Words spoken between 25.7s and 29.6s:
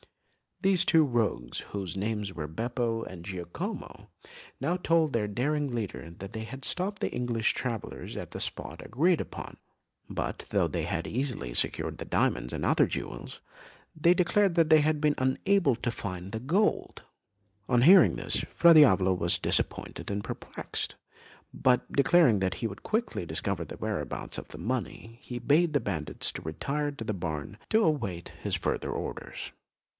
the bandits retire to the barn to await his further orders.